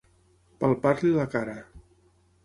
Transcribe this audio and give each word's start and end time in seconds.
Palpar-li 0.63 1.11
la 1.17 1.25
cara. 1.33 1.53